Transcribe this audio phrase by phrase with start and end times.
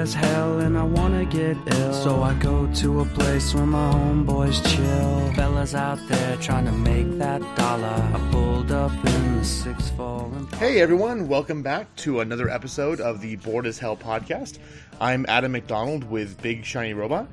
[0.00, 1.92] as hell and I wanna get ill.
[1.92, 5.34] So I go to a place where my homeboys chill.
[5.34, 7.86] Fellas out there trying to make that dollar.
[7.86, 10.32] I pulled up in the six four.
[10.54, 14.58] Hey everyone, welcome back to another episode of the Bored as Hell podcast.
[15.02, 17.28] I'm Adam McDonald with Big Shiny Robot.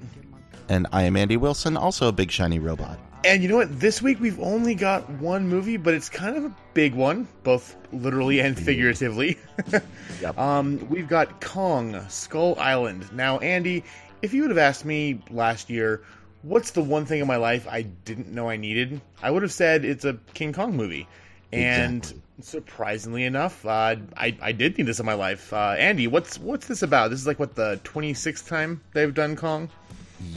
[0.68, 3.00] And I am Andy Wilson, also a big shiny robot.
[3.24, 3.80] And you know what?
[3.80, 7.76] This week we've only got one movie, but it's kind of a big one, both
[7.92, 9.38] literally and figuratively.
[10.22, 10.38] Yep.
[10.40, 13.12] um, we've got Kong, Skull Island.
[13.14, 13.84] Now, Andy,
[14.24, 16.02] if you would have asked me last year,
[16.42, 19.52] what's the one thing in my life I didn't know I needed, I would have
[19.52, 21.08] said it's a King Kong movie.
[21.54, 22.22] And Exactly.
[22.42, 25.54] surprisingly enough, uh, I, I did need this in my life.
[25.54, 27.10] Uh, Andy, what's what's this about?
[27.12, 29.70] This is like what the twenty sixth time they've done Kong.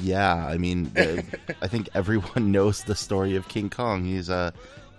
[0.00, 1.24] Yeah, I mean, the,
[1.62, 4.04] I think everyone knows the story of King Kong.
[4.04, 4.52] He's a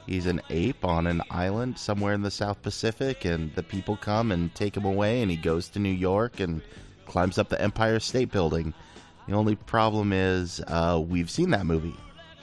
[0.08, 4.31] he's an ape on an island somewhere in the South Pacific, and the people come
[4.31, 6.61] and take him away, and he goes to New York and
[7.06, 8.73] climbs up the Empire State Building.
[9.28, 11.95] The only problem is, uh, we've seen that movie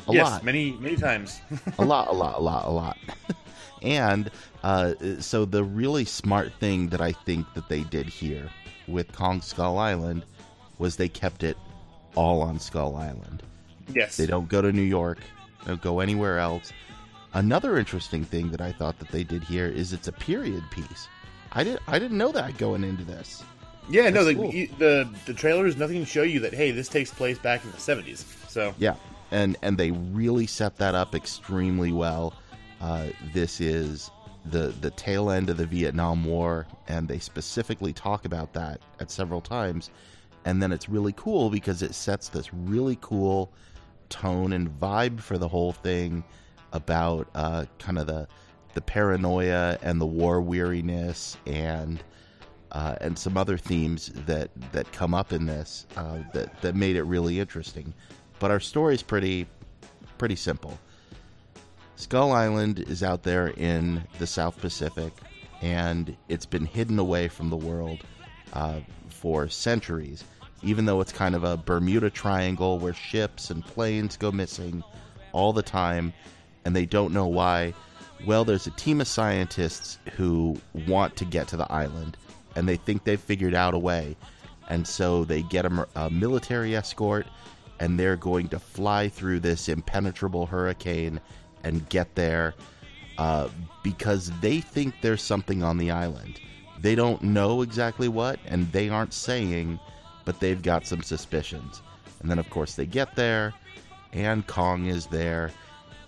[0.08, 0.44] a yes, lot.
[0.44, 1.41] many many times.
[1.78, 2.96] a lot, a lot, a lot, a lot.
[3.82, 4.30] and
[4.62, 8.48] uh, so the really smart thing that I think that they did here
[8.86, 10.24] with Kong Skull Island
[10.78, 11.56] was they kept it
[12.14, 13.42] all on Skull Island.
[13.94, 15.18] yes, They don't go to New York,
[15.64, 16.72] they don't go anywhere else.
[17.34, 21.08] Another interesting thing that I thought that they did here is it's a period piece.
[21.52, 23.42] I didn't I didn't know that going into this.
[23.90, 24.50] Yeah, no, the, cool.
[24.50, 27.80] the the trailers nothing to show you that hey, this takes place back in the
[27.80, 28.24] seventies.
[28.48, 28.96] So Yeah,
[29.30, 32.34] and and they really set that up extremely well.
[32.80, 34.10] Uh, this is
[34.46, 39.10] the the tail end of the Vietnam War, and they specifically talk about that at
[39.10, 39.90] several times.
[40.48, 43.52] And then it's really cool because it sets this really cool
[44.08, 46.24] tone and vibe for the whole thing
[46.72, 48.27] about uh, kind of the
[48.72, 52.02] the paranoia and the war weariness and
[52.72, 56.96] uh, and some other themes that that come up in this uh, that that made
[56.96, 57.92] it really interesting.
[58.38, 59.47] But our story's pretty
[60.16, 60.78] pretty simple.
[61.97, 65.12] Skull Island is out there in the South Pacific,
[65.60, 67.98] and it's been hidden away from the world
[68.54, 68.80] uh,
[69.10, 70.25] for centuries.
[70.62, 74.82] Even though it's kind of a Bermuda Triangle where ships and planes go missing
[75.32, 76.12] all the time,
[76.64, 77.74] and they don't know why.
[78.26, 82.16] Well, there's a team of scientists who want to get to the island,
[82.56, 84.16] and they think they've figured out a way.
[84.68, 87.26] And so they get a, a military escort,
[87.78, 91.20] and they're going to fly through this impenetrable hurricane
[91.62, 92.54] and get there
[93.18, 93.48] uh,
[93.82, 96.41] because they think there's something on the island.
[96.80, 99.80] They don't know exactly what, and they aren't saying,
[100.28, 101.81] but they've got some suspicions.
[102.21, 103.55] And then, of course, they get there,
[104.12, 105.50] and Kong is there,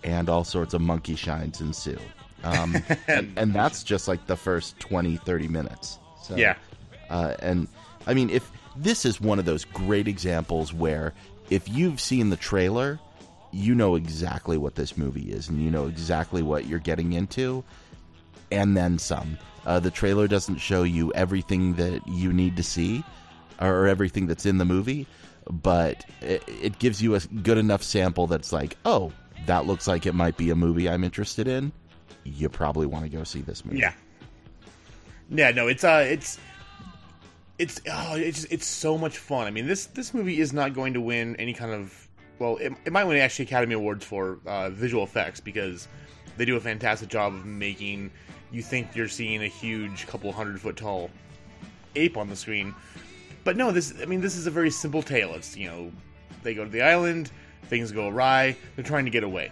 [0.05, 1.97] and all sorts of monkey shines ensue.
[2.45, 2.77] Um,
[3.09, 5.99] and, and that's just like the first 20, 30 minutes.
[6.23, 6.57] So, yeah,
[7.09, 7.67] uh, and
[8.07, 11.15] I mean, if this is one of those great examples where
[11.49, 13.01] if you've seen the trailer,
[13.53, 17.65] you know exactly what this movie is, and you know exactly what you're getting into,
[18.53, 19.39] and then some.
[19.65, 23.03] Uh, the trailer doesn't show you everything that you need to see,
[23.61, 25.07] or everything that's in the movie,
[25.51, 29.13] but it, it gives you a good enough sample that's like, oh,
[29.47, 31.73] that looks like it might be a movie I'm interested in.
[32.25, 33.79] You probably want to go see this movie.
[33.79, 33.93] yeah,
[35.31, 35.51] yeah.
[35.51, 36.39] No, it's uh, it's
[37.59, 39.47] it's oh, it's it's so much fun.
[39.47, 42.73] I mean, this this movie is not going to win any kind of well, it,
[42.85, 45.89] it might win actually Academy Awards for uh, visual effects because
[46.37, 48.11] they do a fantastic job of making
[48.51, 51.11] you think you're seeing a huge couple hundred foot tall
[51.97, 52.75] ape on the screen.
[53.45, 55.35] But no, this I mean this is a very simple tale.
[55.35, 55.93] It's you know
[56.43, 57.31] they go to the island,
[57.65, 59.51] things go awry, they're trying to get away.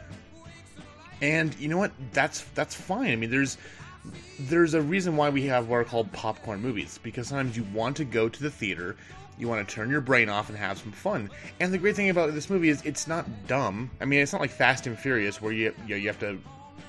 [1.21, 1.93] And you know what?
[2.13, 3.11] That's that's fine.
[3.11, 3.59] I mean there's
[4.41, 7.97] there's a reason why we have what are called popcorn movies because sometimes you want
[7.97, 8.97] to go to the theater,
[9.39, 11.31] you want to turn your brain off and have some fun.
[11.61, 13.91] And the great thing about this movie is it's not dumb.
[14.01, 16.39] I mean, it's not like Fast and Furious where you you, know, you have to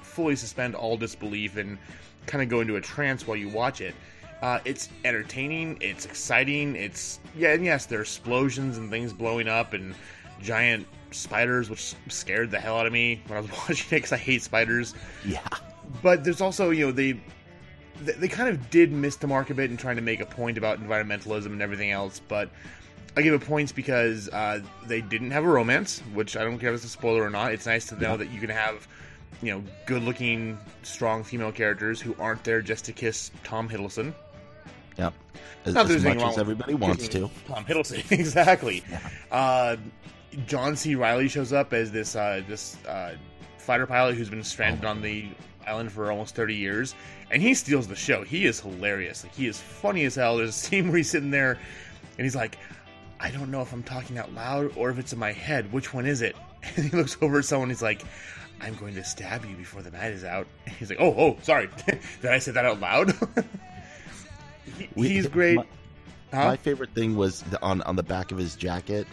[0.01, 1.77] fully suspend all disbelief and
[2.25, 3.95] kind of go into a trance while you watch it.
[4.41, 5.77] Uh, it's entertaining.
[5.81, 6.75] It's exciting.
[6.75, 9.93] It's yeah, and yes, there are explosions and things blowing up and
[10.41, 14.13] giant spiders, which scared the hell out of me when I was watching it because
[14.13, 14.93] I hate spiders
[15.25, 15.41] Yeah.
[16.01, 17.13] but there's also you know they
[18.03, 20.25] they they kind of did miss the mark a bit in trying to make a
[20.25, 22.49] point about environmentalism and everything else but
[23.17, 26.69] i give it points because uh, they didn't have a romance which i don't care
[26.69, 28.87] if it's a spoiler or not it's nice to know that you can have
[29.41, 34.13] you know good looking strong female characters who aren't there just to kiss tom hiddleston
[34.97, 35.13] Yep.
[35.65, 37.29] As, Not as much as everybody wants to.
[37.47, 38.83] Tom Hiddleston, exactly.
[39.31, 39.77] Uh,
[40.47, 40.95] John C.
[40.95, 43.15] Reilly shows up as this uh, this uh,
[43.57, 45.27] fighter pilot who's been stranded on the
[45.67, 46.95] island for almost thirty years,
[47.29, 48.23] and he steals the show.
[48.23, 49.23] He is hilarious.
[49.23, 50.37] Like he is funny as hell.
[50.37, 51.59] There's a scene where he's sitting there
[52.19, 52.57] and he's like,
[53.19, 55.71] I don't know if I'm talking out loud or if it's in my head.
[55.71, 56.35] Which one is it?
[56.75, 57.69] And he looks over at someone.
[57.69, 58.03] And he's like,
[58.59, 60.47] I'm going to stab you before the night is out.
[60.77, 61.69] He's like, Oh, oh, sorry.
[61.85, 63.13] Did I say that out loud?
[64.95, 65.57] We- he's great.
[65.57, 65.65] my-
[66.31, 66.45] Huh?
[66.45, 69.07] My favorite thing was the, on on the back of his jacket.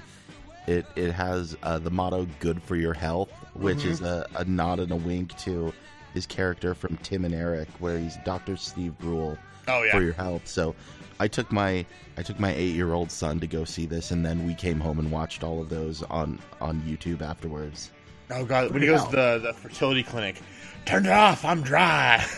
[0.67, 3.89] It it has uh, the motto "Good for your health," which Mm-hmm.
[3.91, 5.73] is a, a nod and a wink to
[6.13, 9.93] his character from Tim and Eric, where he's Doctor Steve Brule Oh, yeah.
[9.93, 10.47] for your health.
[10.47, 10.75] So
[11.19, 11.87] I took my
[12.19, 14.79] I took my eight year old son to go see this, and then we came
[14.79, 17.93] home and watched all of those on on YouTube afterwards.
[18.31, 20.43] Oh god, when he goes to the, the fertility clinic,
[20.85, 22.23] turn it off, I'm dry.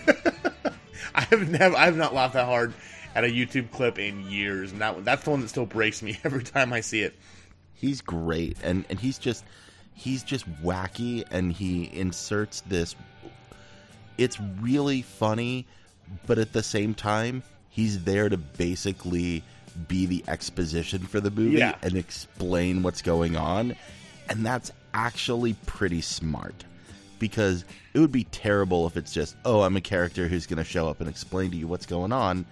[1.30, 2.72] I have never I have not laughed that hard
[3.14, 6.18] at a YouTube clip in years, and that that's the one that still breaks me
[6.24, 7.14] every time I see it.
[7.74, 9.44] he's great and and he's just
[9.94, 12.94] he's just wacky and he inserts this
[14.18, 15.66] it's really funny
[16.26, 19.42] but at the same time he's there to basically
[19.88, 21.76] be the exposition for the movie Yeah.
[21.82, 23.76] and explain what's going on
[24.28, 26.64] and that's actually pretty smart
[27.20, 27.64] because
[27.94, 30.88] it would be terrible if it's just oh i'm a character who's going to show
[30.88, 32.44] up and explain to you what's going on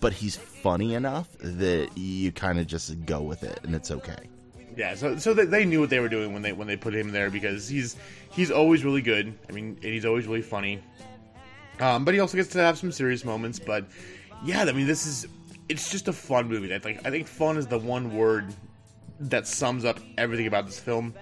[0.00, 4.28] but he's funny enough that you kind of just go with it and it's okay
[4.76, 7.12] Yeah, so so they, knew what they were doing when they when they put him
[7.12, 7.96] there because he's
[8.32, 9.32] he's always really good.
[9.48, 10.82] I mean, and he's always really funny.
[11.78, 13.60] Um, but he also gets to have some serious moments.
[13.60, 13.84] But
[14.44, 15.28] yeah, I mean, this is
[15.68, 16.74] it's just a fun movie.
[16.74, 18.52] I think I think fun is the one word
[19.20, 21.14] that sums up everything about this film.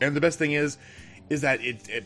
[0.00, 0.78] And the best thing is,
[1.30, 2.04] is that it it,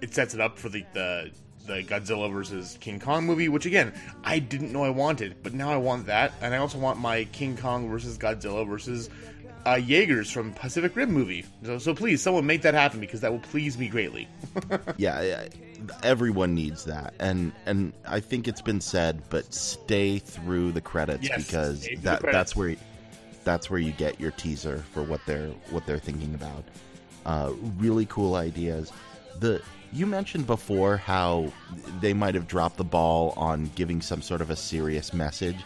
[0.00, 1.30] it sets it up for the, the
[1.66, 3.92] the Godzilla versus King Kong movie, which again
[4.24, 7.24] I didn't know I wanted, but now I want that, and I also want my
[7.24, 9.08] King Kong versus Godzilla versus
[9.64, 11.44] uh, Jaegers from Pacific Rim movie.
[11.64, 14.26] So, so please, someone make that happen because that will please me greatly.
[14.96, 15.46] yeah
[16.04, 21.28] everyone needs that and and i think it's been said but stay through the credits
[21.28, 22.38] Yes, because stay through the that credits.
[22.38, 22.76] that's where
[23.42, 26.62] that's where you get your teaser for what they're what they're thinking about
[27.26, 28.92] uh, really cool ideas.
[29.38, 31.52] The you mentioned before how
[32.00, 35.56] they might have dropped the ball on giving some sort of a serious message.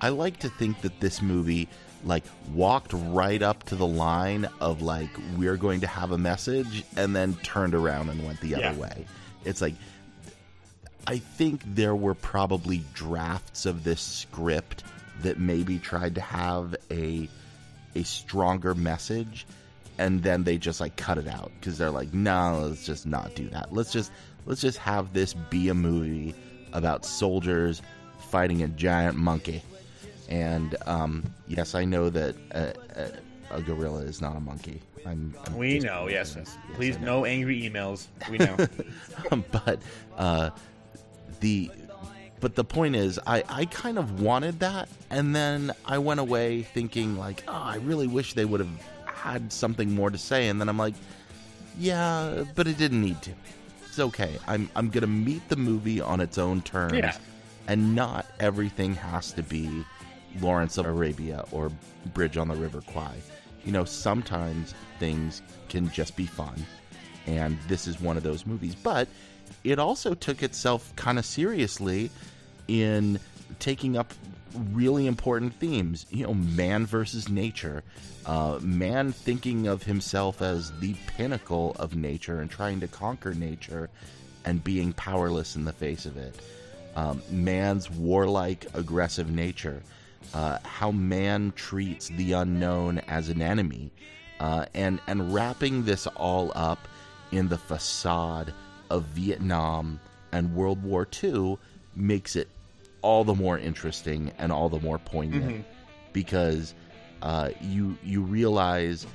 [0.00, 1.68] I like to think that this movie
[2.04, 6.84] like walked right up to the line of like we're going to have a message
[6.96, 8.70] and then turned around and went the Yeah.
[8.70, 9.06] other way.
[9.44, 9.74] It's like
[11.06, 14.84] I think there were probably drafts of this script
[15.22, 17.28] that maybe tried to have a
[17.94, 19.46] a stronger message
[19.98, 23.34] and then they just like cut it out because they're like no let's just not
[23.34, 24.10] do that let's just
[24.46, 26.34] let's just have this be a movie
[26.72, 27.82] about soldiers
[28.30, 29.62] fighting a giant monkey
[30.28, 35.34] and um, yes i know that a, a, a gorilla is not a monkey i'm,
[35.46, 36.56] I'm We know, yes, yes.
[36.68, 37.20] Yes, Please, know.
[37.20, 38.06] no angry emails.
[38.30, 38.56] We know.
[39.50, 39.80] but
[40.16, 40.50] uh,
[41.40, 41.70] the
[42.40, 46.62] but the point is, I I kind of wanted that, and then I went away
[46.62, 48.68] thinking like, oh, I really wish they would have
[49.22, 50.94] had something more to say, and then I'm like,
[51.78, 53.32] yeah, but it didn't need to.
[53.86, 54.38] It's okay.
[54.46, 57.16] I'm I'm gonna meet the movie on its own terms, Yeah.
[57.66, 59.84] and not everything has to be
[60.40, 61.70] Lawrence of Arabia or
[62.14, 63.14] Bridge on the River Kwai.
[63.64, 66.64] You know, sometimes things can just be fun
[67.26, 68.74] and this is one of those movies.
[68.74, 69.06] But
[69.64, 72.10] it also took itself kind of seriously
[72.68, 73.18] in
[73.58, 74.12] taking up
[74.54, 76.06] really important themes.
[76.10, 77.82] You know, man versus nature,
[78.26, 83.90] uh, man thinking of himself as the pinnacle of nature and trying to conquer nature
[84.44, 86.40] and being powerless in the face of it.
[86.96, 89.82] Um, man's warlike, aggressive nature.
[90.34, 93.90] Uh, how man treats the unknown as an enemy,
[94.40, 96.88] uh, and and wrapping this all up
[97.30, 98.52] in the facade
[98.90, 100.00] of Vietnam
[100.32, 101.58] and World War II
[101.94, 102.48] makes it
[103.02, 105.64] all the more interesting and all the more poignant
[106.12, 106.74] because
[107.22, 109.06] uh, you you realize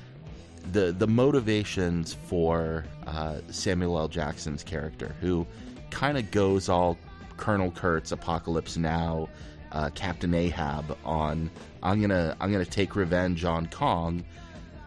[0.72, 4.08] the the motivations for uh, Samuel L.
[4.08, 5.46] Jackson's character, who
[5.90, 6.96] kind of goes all
[7.36, 9.28] Colonel Kurtz, Apocalypse Now,
[9.72, 11.50] uh, Captain Ahab on
[11.82, 14.24] I'm gonna I'm gonna take revenge on Kong.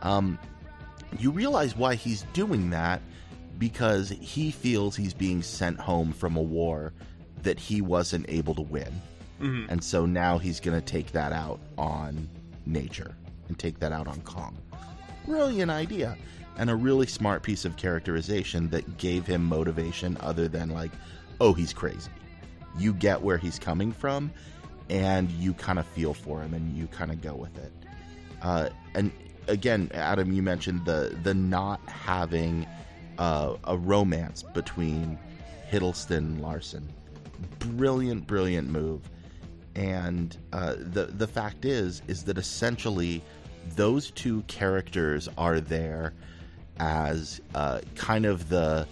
[0.02, 0.40] Um,
[1.20, 3.02] you realize why he's doing that
[3.58, 6.94] because he feels he's being sent home from a war
[7.48, 8.94] that he wasn't able to win.
[9.70, 12.28] And so now he's going to take that out on
[12.66, 13.16] nature
[13.48, 14.58] and take that out on Kong.
[15.26, 16.18] Brilliant idea.
[16.58, 20.92] And a really smart piece of characterization that gave him motivation other than, like,
[21.40, 22.12] oh, he's crazy.
[22.78, 24.30] You get where he's coming from
[24.90, 27.72] and you kind of feel for him and you kind of go with it.
[28.42, 29.10] Uh, and
[29.48, 32.68] again, Adam, you mentioned the, the not having
[33.20, 35.18] uh, a romance between
[35.72, 36.92] Hiddleston and Larson.
[37.60, 39.02] Brilliant, brilliant move
[39.78, 43.22] and uh, the the fact is is that essentially
[43.76, 46.14] those two characters are there
[46.80, 48.88] as uh, kind of the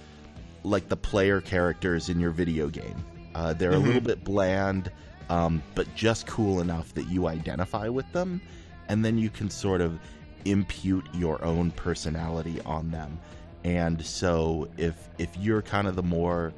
[0.64, 3.04] like the player characters in your video game.
[3.34, 4.90] Uh, they're a little bit bland,
[5.30, 8.42] um, but just cool enough that you identify with them,
[8.88, 10.00] and then you can sort of
[10.46, 13.20] impute your own personality on them.
[13.64, 16.54] And so, if if you're kind of the more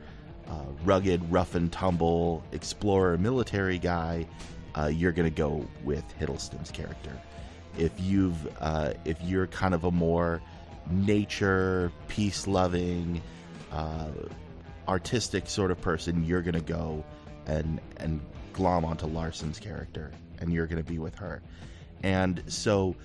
[0.50, 4.26] uh, rugged, rough and tumble explorer, military guy,
[4.78, 7.12] uh, you're going to go with Hiddleston's character.
[7.78, 10.42] If you've uh, if you're kind of a more
[10.90, 13.22] nature, peace loving,
[13.72, 14.08] uh,
[14.88, 17.04] artistic sort of person, you're going to go
[17.46, 18.22] and and
[18.54, 21.42] glom onto Larson's character, and you're going to be with her.
[22.04, 22.96] And so,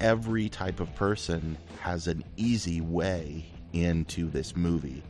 [0.00, 5.02] every type of person has an easy way into this movie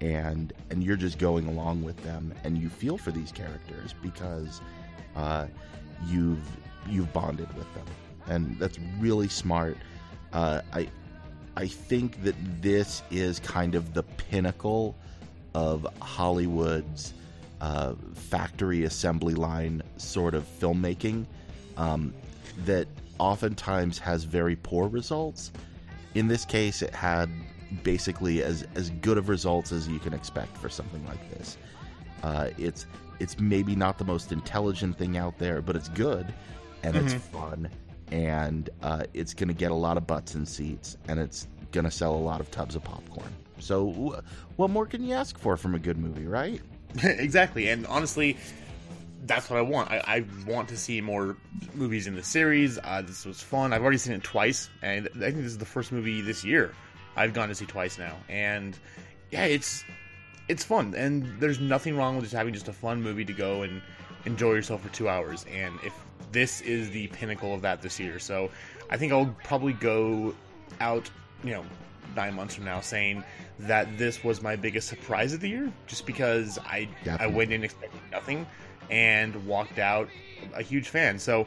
[0.00, 4.60] and and you're just going along with them and you feel for these characters because
[5.16, 5.46] uh,
[6.06, 6.46] you've
[6.88, 7.86] you've bonded with them.
[8.28, 9.76] And that's really smart.
[10.32, 10.88] Uh, i
[11.56, 14.94] i think that this is kind of the pinnacle
[15.54, 17.14] of hollywood's
[17.60, 21.24] uh, factory assembly line sort of filmmaking
[21.76, 22.12] um,
[22.64, 22.86] that
[23.18, 25.52] oftentimes has very poor results.
[26.14, 27.30] In this case it had
[27.82, 31.56] basically as as good of results as you can expect for something like this.
[32.22, 32.86] Uh, it's
[33.18, 36.32] it's maybe not the most intelligent thing out there, but it's good
[36.82, 37.06] and mm-hmm.
[37.06, 37.68] it's fun
[38.12, 41.84] and uh, it's going to get a lot of butts and seats and it's going
[41.84, 43.32] to sell a lot of tubs of popcorn.
[43.58, 44.20] So,
[44.56, 46.60] what more can you ask for from a good movie, right?
[47.02, 48.36] exactly, and honestly,
[49.24, 49.90] that's what I want.
[49.90, 51.36] I, I, want to see more
[51.74, 52.78] movies in the series.
[52.82, 53.72] Uh, this was fun.
[53.72, 56.72] I've already seen it twice, and I think this is the first movie this year
[57.16, 58.78] I've gone to see twice now, and
[59.30, 59.84] yeah, it's
[60.48, 63.62] it's fun, and there's nothing wrong with just having just a fun movie to go
[63.62, 63.82] and
[64.26, 65.44] enjoy yourself for two hours.
[65.52, 65.92] And if
[66.32, 68.50] this is the pinnacle of that this year, so
[68.90, 70.34] I think I'll probably go
[70.80, 71.10] out,
[71.42, 71.64] you know,
[72.14, 73.24] nine months from now saying
[73.60, 77.26] that this was my biggest surprise of the year, just because I Definitely.
[77.26, 78.46] I went in expecting nothing
[78.90, 80.08] and walked out
[80.54, 81.18] a huge fan.
[81.18, 81.46] So,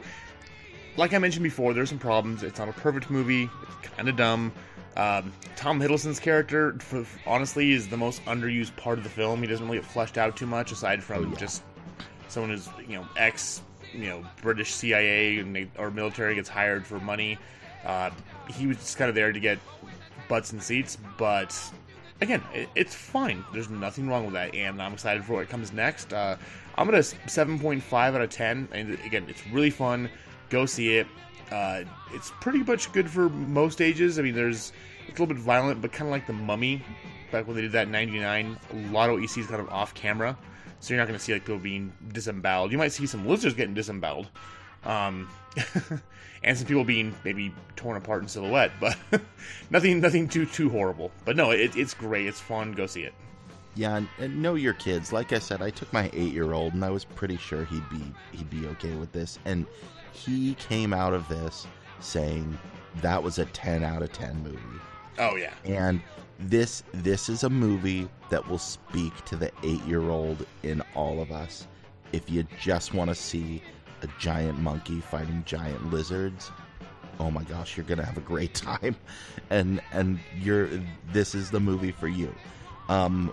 [0.96, 2.42] like I mentioned before, there's some problems.
[2.42, 3.48] It's not a perfect movie.
[3.78, 4.52] It's kind of dumb.
[5.00, 9.40] Um, Tom Hiddleston's character, for, honestly, is the most underused part of the film.
[9.40, 11.36] He doesn't really get fleshed out too much, aside from oh, yeah.
[11.36, 11.62] just
[12.28, 13.62] someone who's you know ex
[13.94, 17.38] you know British CIA or military gets hired for money.
[17.82, 18.10] Uh,
[18.50, 19.58] he was just kind of there to get
[20.28, 21.58] butts and seats, but
[22.20, 23.42] again, it, it's fine.
[23.54, 26.12] There's nothing wrong with that, and I'm excited for what comes next.
[26.12, 26.36] Uh,
[26.76, 30.10] I'm at a 7.5 out of 10, and again, it's really fun.
[30.50, 31.06] Go see it.
[31.50, 34.18] Uh, it's pretty much good for most ages.
[34.18, 34.72] I mean, there's
[35.08, 36.82] it's a little bit violent, but kind of like the Mummy
[37.32, 38.58] back when they did that in '99.
[38.72, 40.36] A lot of what you kind of off camera,
[40.80, 42.72] so you're not going to see like people being disemboweled.
[42.72, 44.28] You might see some lizards getting disemboweled,
[44.84, 45.28] um,
[46.44, 48.96] and some people being maybe torn apart in silhouette, but
[49.70, 51.10] nothing nothing too too horrible.
[51.24, 52.26] But no, it, it's great.
[52.26, 52.72] It's fun.
[52.72, 53.14] Go see it.
[53.76, 55.12] Yeah, and know your kids.
[55.12, 57.88] Like I said, I took my eight year old, and I was pretty sure he'd
[57.88, 58.02] be
[58.32, 59.38] he'd be okay with this.
[59.44, 59.66] And
[60.12, 61.66] he came out of this
[62.00, 62.58] saying
[63.02, 64.58] that was a 10 out of 10 movie.
[65.18, 65.54] Oh yeah.
[65.64, 66.00] And
[66.38, 71.66] this this is a movie that will speak to the 8-year-old in all of us.
[72.12, 73.62] If you just want to see
[74.02, 76.50] a giant monkey fighting giant lizards,
[77.18, 78.96] oh my gosh, you're going to have a great time.
[79.50, 80.68] And and you're
[81.12, 82.34] this is the movie for you.
[82.88, 83.32] Um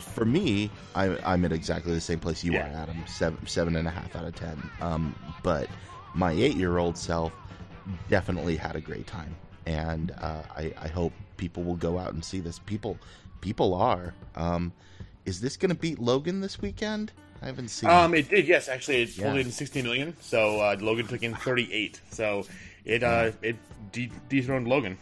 [0.00, 2.68] for me, I, I'm at exactly the same place you yeah.
[2.68, 2.96] are, Adam.
[3.06, 4.70] Seven, seven and a half out of ten.
[4.80, 5.68] Um, but
[6.14, 7.32] my eight year old self
[8.08, 9.34] definitely had a great time.
[9.66, 12.58] And uh, I, I, hope people will go out and see this.
[12.58, 12.98] People,
[13.42, 14.14] people are.
[14.34, 14.72] Um,
[15.26, 17.12] is this going to beat Logan this weekend?
[17.42, 17.90] I haven't seen.
[17.90, 18.48] Um, it did.
[18.48, 19.34] Yes, actually, it yeah.
[19.34, 20.16] in 60 million.
[20.20, 22.00] So uh, Logan took in 38.
[22.10, 22.46] So
[22.84, 23.56] it uh, it
[23.92, 24.96] de- dethroned Logan.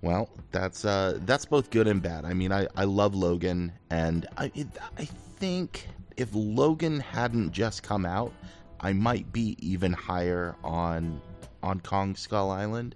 [0.00, 2.24] Well, that's uh, that's both good and bad.
[2.24, 7.82] I mean, I, I love Logan, and I it, I think if Logan hadn't just
[7.82, 8.32] come out,
[8.80, 11.20] I might be even higher on
[11.62, 12.94] on Kong Skull Island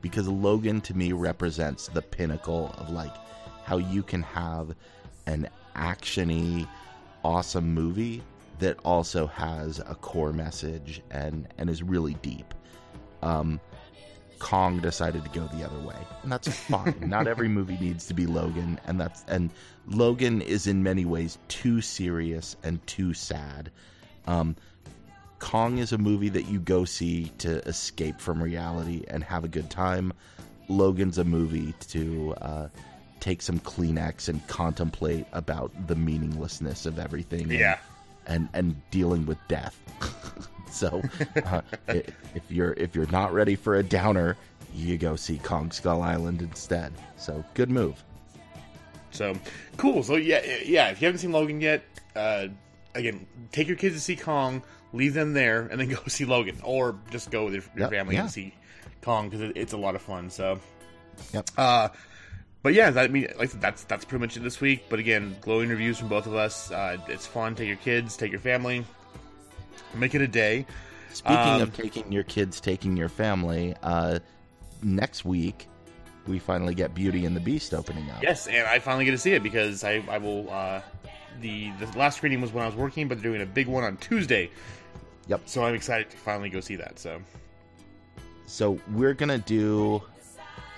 [0.00, 3.14] because Logan to me represents the pinnacle of like
[3.64, 4.74] how you can have
[5.26, 6.66] an actiony
[7.22, 8.22] awesome movie
[8.58, 12.54] that also has a core message and and is really deep.
[13.22, 13.60] Um,
[14.38, 16.94] Kong decided to go the other way, and that's fine.
[17.06, 19.50] Not every movie needs to be Logan, and that's and
[19.86, 23.70] Logan is in many ways too serious and too sad.
[24.26, 24.56] Um,
[25.40, 29.48] Kong is a movie that you go see to escape from reality and have a
[29.48, 30.12] good time.
[30.68, 32.68] Logan's a movie to uh,
[33.18, 37.50] take some Kleenex and contemplate about the meaninglessness of everything.
[37.50, 37.78] Yeah.
[38.26, 39.76] and and dealing with death.
[40.70, 41.02] so
[41.44, 44.36] uh, if you're if you're not ready for a downer,
[44.74, 46.92] you go see Kong Skull Island instead.
[47.16, 48.04] So good move.
[49.10, 49.34] So
[49.78, 50.02] cool.
[50.02, 50.90] So yeah, yeah.
[50.90, 51.82] If you haven't seen Logan yet,
[52.14, 52.48] uh,
[52.94, 56.58] again, take your kids to see Kong, leave them there, and then go see Logan,
[56.62, 58.22] or just go with your, your Yep, family yeah.
[58.22, 58.54] and see
[59.02, 60.30] Kong because it, it's a lot of fun.
[60.30, 60.60] So,
[61.32, 61.50] Yep.
[61.56, 61.88] uh,
[62.62, 64.84] but yeah, that, I mean, like that's that's pretty much it this week.
[64.88, 66.70] But again, glowing reviews from both of us.
[66.70, 67.54] Uh, it's fun.
[67.54, 68.84] Take your kids, take your family,
[69.94, 70.66] make it a day.
[71.12, 74.18] Speaking Um, of taking your kids, taking your family, uh,
[74.82, 75.66] next week
[76.26, 78.22] we finally get Beauty and the Beast opening up.
[78.22, 80.50] Yes, and I finally get to see it because I, I will.
[80.50, 80.80] Uh,
[81.40, 83.84] the the last screening was when I was working, but they're doing a big one
[83.84, 84.50] on Tuesday.
[85.28, 85.42] Yep.
[85.46, 86.98] So I'm excited to finally go see that.
[86.98, 87.20] So
[88.46, 90.02] So we're gonna do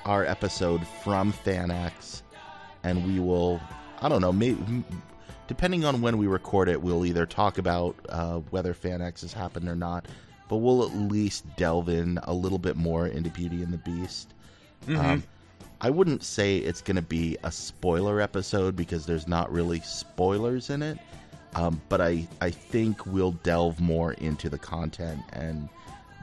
[0.04, 2.22] our episode from FanX,
[2.82, 3.60] and we will.
[4.00, 4.32] I don't know.
[4.32, 4.84] Maybe
[5.46, 9.68] depending on when we record it, we'll either talk about uh, whether FanX has happened
[9.68, 10.06] or not,
[10.48, 14.34] but we'll at least delve in a little bit more into Beauty and the Beast.
[14.88, 15.22] Um,
[15.82, 20.70] I wouldn't say it's going to be a spoiler episode because there's not really spoilers
[20.70, 20.96] in it.
[21.56, 25.68] Um, but I, I think we'll delve more into the content and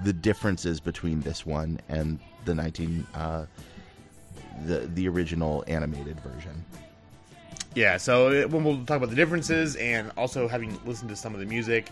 [0.04, 3.46] the differences between this one and the 19 uh,
[4.66, 6.66] the the original animated version.
[7.76, 11.34] yeah, so uh, when we'll talk about the differences and also having listened to some
[11.34, 11.92] of the music,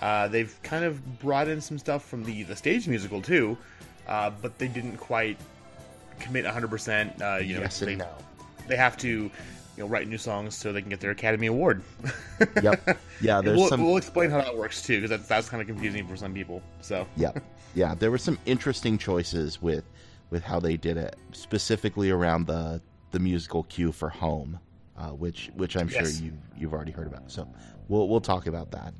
[0.00, 3.56] uh, they've kind of brought in some stuff from the the stage musical too,
[4.06, 5.38] uh, but they didn't quite
[6.20, 6.68] commit 100.
[6.68, 8.08] percent uh, You know, yes they, no.
[8.68, 9.30] they have to you
[9.82, 11.82] know write new songs so they can get their Academy Award.
[12.62, 12.98] Yep.
[13.20, 13.40] Yeah.
[13.40, 13.82] There's we'll, some.
[13.84, 16.62] we'll explain how that works too, because that's, that's kind of confusing for some people.
[16.80, 17.32] So yeah
[17.74, 19.84] yeah there were some interesting choices with
[20.30, 22.80] with how they did it specifically around the
[23.12, 24.58] the musical cue for home
[24.98, 26.16] uh, which which i'm Yes.
[26.18, 27.46] sure you you've already heard about so
[27.88, 28.92] we'll we'll talk about that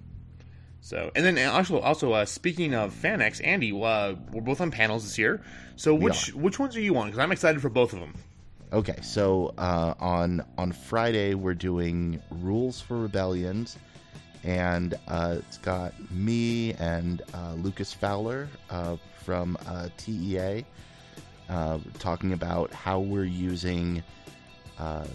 [0.87, 5.03] So, and then also, also uh, speaking of FanX, Andy, uh, we're both on panels
[5.03, 5.43] this year.
[5.75, 7.09] So, which which ones are you on?
[7.09, 8.15] Because I'm excited for both of them.
[8.73, 13.79] okay so uh, on on friday we're doing rules for rebellions
[14.43, 20.65] and uh, it's got me and uh, lucas fowler uh, from uh, tea
[21.49, 24.03] uh, talking about how we're using
[24.79, 25.07] uh,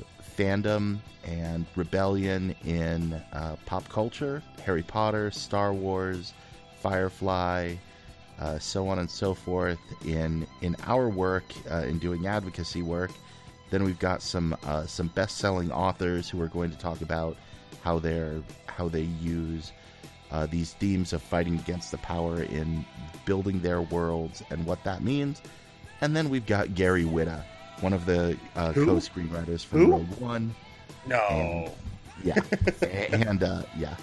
[0.41, 6.33] fandom and rebellion in uh, pop culture Harry Potter, Star Wars,
[6.81, 7.75] Firefly,
[8.39, 13.11] uh, so on and so forth in in our work uh, in doing advocacy work.
[13.69, 17.37] Then we've got some uh, some best selling authors who are going to talk about
[17.83, 19.71] how they're how they use
[20.31, 22.83] uh, these themes of fighting against the power in
[23.25, 25.39] building their worlds and what that means.
[26.01, 27.43] And then we've got Gary Whitta,
[27.81, 29.91] one of the uh, co-screenwriters for Who?
[29.91, 30.55] Rogue One.
[31.05, 31.71] No, And-
[32.23, 32.35] Yeah,
[33.11, 33.95] and uh, yeah.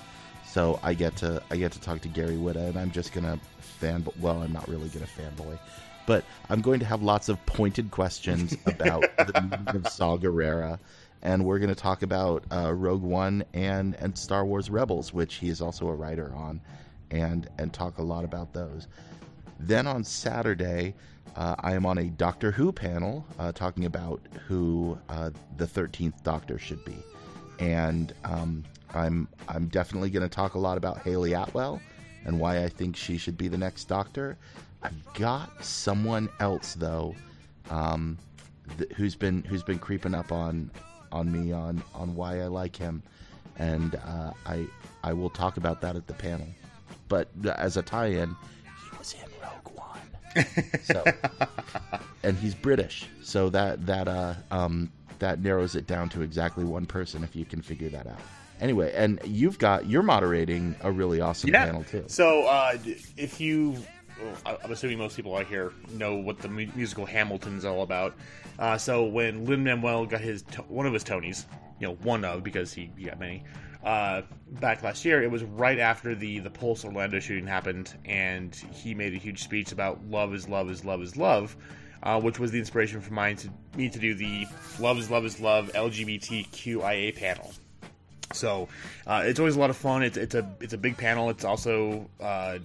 [0.47, 3.39] So I get to I get to talk to Gary Whitta, and I'm just gonna
[3.61, 4.05] fan.
[4.21, 5.59] Well, I'm not really gonna fanboy,
[6.07, 10.79] but I'm going to have lots of pointed questions about the meaning of Saw Gerrera,
[11.23, 15.37] and we're going to talk about uh, Rogue One and and Star Wars Rebels, which
[15.37, 16.61] he is also a writer on,
[17.13, 18.89] and and talk a lot about those.
[19.59, 20.95] Then on Saturday,
[21.37, 26.23] uh, I am on a Doctor Who panel uh, talking about who uh, the thirteenth
[26.23, 26.97] Doctor should be,
[27.59, 31.81] and um, I'm I'm definitely going to talk a lot about Hayley Atwell
[32.25, 34.37] and why I think she should be the next Doctor.
[34.83, 37.15] I've got someone else though,
[37.71, 38.19] um,
[38.79, 40.71] th- who's been who's been creeping up on
[41.11, 43.03] on me on on why I like him,
[43.59, 44.67] and uh, I
[45.03, 46.47] I will talk about that at the panel.
[47.09, 48.37] But as a tie-in,
[50.83, 51.05] so
[52.23, 56.87] and he's British, so that that uh um that narrows it down to exactly one
[56.87, 58.21] person if you can figure that out.
[58.61, 61.65] Anyway, and you've got you're moderating a really awesome yeah.
[61.65, 62.05] panel too.
[62.09, 62.77] So, uh,
[63.17, 63.77] if you,
[64.47, 68.15] I'm assuming most people out here know what the mu- musical Hamilton's all about.
[68.59, 71.45] Uh, so when Lin Manuel got his one of his Tonys,
[71.81, 73.45] you know, one of because he, he got many.
[73.85, 74.23] Uh,
[74.61, 78.95] back last year, it was right after the the Pulse Orlando shooting happened, and he
[78.95, 81.57] made a huge speech about love is love is love is love,
[82.03, 84.47] uh, which was the inspiration for mine to me to do the
[84.81, 87.53] love is love is love LGBTQIA panel.
[88.33, 88.69] So
[89.07, 90.03] uh, it's always a lot of fun.
[90.03, 91.31] It's it's a it's a big panel.
[91.31, 92.59] It's also uh,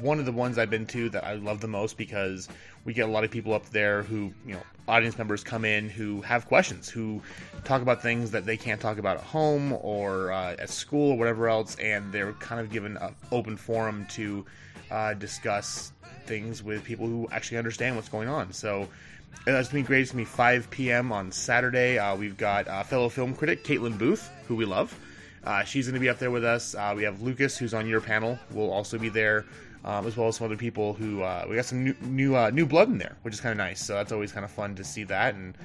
[0.00, 2.48] one of the ones I've been to that I love the most because
[2.84, 5.88] we get a lot of people up there who you know audience members come in
[5.90, 7.20] who have questions who
[7.64, 11.18] talk about things that they can't talk about at home or uh, at school or
[11.18, 14.44] whatever else, and they're kind of given an open forum to
[14.90, 15.92] uh, discuss
[16.26, 18.52] things with people who actually understand what's going on.
[18.52, 18.88] So.
[19.46, 20.00] Uh, It's been great.
[20.00, 21.12] It's going to be 5 p.m.
[21.12, 21.98] on Saturday.
[21.98, 24.98] Uh, we've got uh, fellow film critic Caitlin Booth, who we love.
[25.46, 26.74] Uh, she's going to be up there with us.
[26.74, 29.46] Uh, we have Lucas, who's on your panel, will also be there,
[29.84, 32.50] um, as well as some other people who uh, we got some new new, uh,
[32.50, 33.80] new blood in there, which is kind of nice.
[33.80, 35.56] So that's always kind of fun to see that and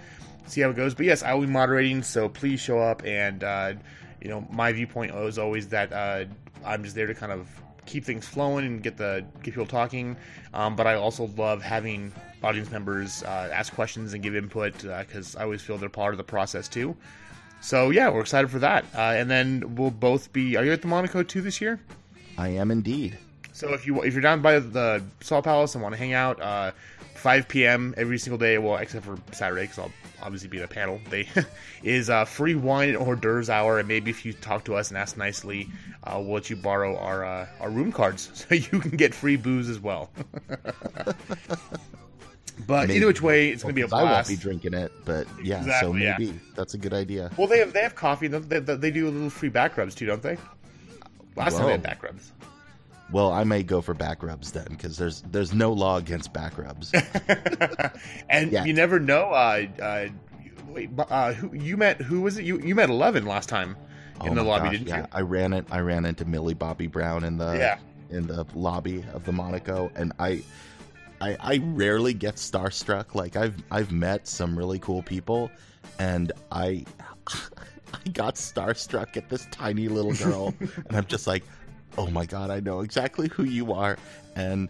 [0.45, 0.93] see how it goes.
[0.93, 3.03] But yes, I will be moderating, so please show up.
[3.03, 3.73] And uh,
[4.21, 6.25] you know, my viewpoint is always that uh,
[6.63, 7.49] I'm just there to kind of
[7.87, 10.15] keep things flowing and get the get people talking.
[10.53, 12.13] Um, but I also love having
[12.43, 16.23] audience members ask questions and give input because I always feel they're part of the
[16.23, 16.95] process too.
[17.61, 18.85] So yeah, we're excited for that.
[18.95, 20.57] Uh, and then we'll both be.
[20.57, 21.79] Are you at the Monaco too this year?
[22.37, 23.17] I am indeed.
[23.53, 26.41] So if you if you're down by the Salt Palace and want to hang out,
[26.41, 26.71] uh,
[27.15, 27.93] 5 p.m.
[27.97, 29.91] every single day, well, except for Saturday because I'll
[30.23, 30.99] obviously be in a panel.
[31.09, 31.27] They
[31.83, 34.89] is uh, free wine and hors d'oeuvres hour, and maybe if you talk to us
[34.89, 35.69] and ask nicely,
[36.03, 39.35] uh, we'll let you borrow our uh, our room cards so you can get free
[39.35, 40.09] booze as well.
[42.67, 42.97] but Maybe.
[42.97, 45.27] either which way, it's going to be a Well, I won't be drinking it, but
[45.43, 46.15] yeah, so Exactly, yeah.
[46.19, 47.31] maybe that's a good idea.
[47.37, 48.27] Well, they have they have coffee.
[48.27, 50.37] They, they, they do a little free back rubs too, don't they?
[51.35, 52.31] Last time they had back rubs.
[53.11, 56.57] Well, I may go for back rubs then, because there's there's no law against back
[56.57, 56.93] rubs.
[58.29, 58.63] and Yeah.
[58.65, 59.31] you never know.
[59.31, 60.07] Uh, uh,
[60.67, 62.01] wait, uh, who you met?
[62.01, 62.45] Who was it?
[62.45, 63.75] You you met Eleven last time
[64.23, 65.07] in Oh the lobby, gosh, didn't yeah, you?
[65.11, 65.65] I ran it.
[65.71, 67.79] I ran into Millie Bobby Brown in the Yeah.
[68.09, 70.43] in the lobby of the Monaco, and I,
[71.21, 73.15] I I rarely get starstruck.
[73.15, 75.51] Like I've I've met some really cool people,
[75.99, 76.85] and I
[77.27, 81.43] I got starstruck at this tiny little girl, and I'm just like,
[81.97, 83.97] oh my god, I know exactly who you are,
[84.35, 84.67] and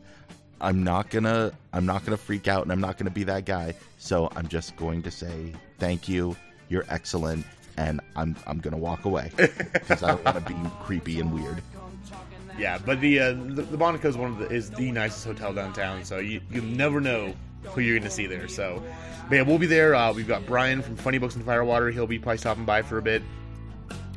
[0.60, 3.74] I'm not gonna I'm not gonna freak out, and I'm not gonna be that guy.
[3.98, 6.36] So I'm just going to say thank you.
[6.70, 7.46] You're excellent.
[7.78, 11.64] And I'm I'm gonna walk away because I don't want to be creepy and weird.
[12.62, 15.52] Yeah, but the uh, the, the Monaco is one of the is the nicest hotel
[15.52, 18.48] downtown, so you you never know who you're going to see there.
[18.48, 18.84] So,
[19.28, 19.96] but yeah, we'll be there.
[19.96, 21.90] Uh, we've got Brian from Funny Books and Firewater.
[21.90, 23.24] He'll be probably stopping by for a bit.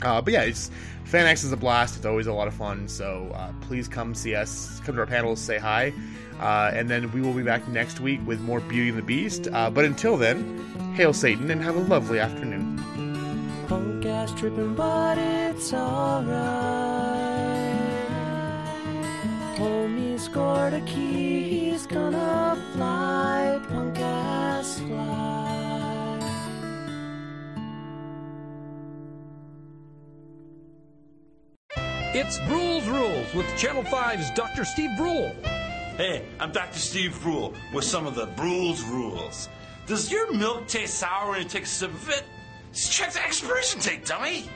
[0.02, 0.70] Uh, but yeah, it's
[1.06, 1.96] FanX is a blast.
[1.96, 2.86] It's always a lot of fun.
[2.86, 4.78] So uh, please come see us.
[4.80, 5.94] Come to our panels, say hi,
[6.38, 9.48] uh, and then we will be back next week with more Beauty and the Beast.
[9.54, 12.76] Uh, but until then, hail Satan and have a lovely afternoon.
[13.68, 16.93] Punk ass tripping, but it's alright.
[20.24, 23.60] Scored a key, he's gonna fly.
[23.68, 26.18] Punk ass fly.
[32.14, 34.64] It's Brule's Rules with Channel 5's Dr.
[34.64, 35.34] Steve Brule.
[35.98, 36.78] Hey, I'm Dr.
[36.78, 39.50] Steve Brule with some of the Brule's rules.
[39.86, 42.24] Does your milk taste sour when you take a sip of it?
[42.72, 44.48] Check the expiration date, dummy.